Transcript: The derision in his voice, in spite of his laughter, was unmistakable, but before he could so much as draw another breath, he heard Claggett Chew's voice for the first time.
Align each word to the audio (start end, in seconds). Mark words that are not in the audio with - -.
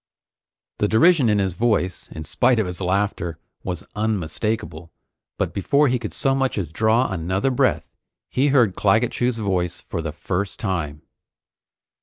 The 0.79 0.87
derision 0.87 1.29
in 1.29 1.37
his 1.37 1.53
voice, 1.53 2.09
in 2.11 2.23
spite 2.23 2.57
of 2.57 2.65
his 2.65 2.81
laughter, 2.81 3.37
was 3.63 3.85
unmistakable, 3.95 4.91
but 5.37 5.53
before 5.53 5.89
he 5.89 5.99
could 5.99 6.11
so 6.11 6.33
much 6.33 6.57
as 6.57 6.71
draw 6.71 7.07
another 7.11 7.51
breath, 7.51 7.93
he 8.27 8.47
heard 8.47 8.73
Claggett 8.75 9.11
Chew's 9.11 9.37
voice 9.37 9.79
for 9.81 10.01
the 10.01 10.11
first 10.11 10.59
time. 10.59 11.03